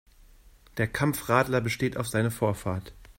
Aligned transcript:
Der 0.77 0.87
Kampfradler 0.87 1.61
besteht 1.61 1.95
auf 1.95 2.07
seine 2.07 2.31
Vorfahrt. 2.31 2.95